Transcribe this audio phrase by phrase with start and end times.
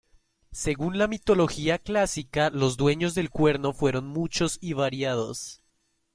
[0.55, 5.61] Según la mitología clásica, los dueños del cuerno fueron muchos y variados.